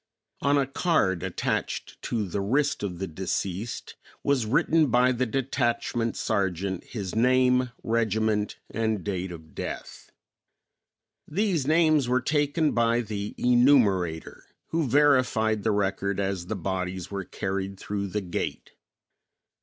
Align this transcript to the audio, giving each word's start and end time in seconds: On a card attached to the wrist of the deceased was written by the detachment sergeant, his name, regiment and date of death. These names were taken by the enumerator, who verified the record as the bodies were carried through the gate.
On 0.41 0.57
a 0.57 0.65
card 0.65 1.21
attached 1.21 2.01
to 2.01 2.27
the 2.27 2.41
wrist 2.41 2.81
of 2.81 2.97
the 2.97 3.05
deceased 3.05 3.97
was 4.23 4.47
written 4.47 4.87
by 4.87 5.11
the 5.11 5.27
detachment 5.27 6.17
sergeant, 6.17 6.83
his 6.85 7.13
name, 7.13 7.71
regiment 7.83 8.57
and 8.71 9.03
date 9.03 9.31
of 9.31 9.53
death. 9.53 10.09
These 11.27 11.67
names 11.67 12.09
were 12.09 12.19
taken 12.19 12.71
by 12.71 13.01
the 13.01 13.35
enumerator, 13.37 14.45
who 14.69 14.87
verified 14.89 15.61
the 15.61 15.69
record 15.69 16.19
as 16.19 16.47
the 16.47 16.55
bodies 16.55 17.11
were 17.11 17.23
carried 17.23 17.79
through 17.79 18.07
the 18.07 18.21
gate. 18.21 18.71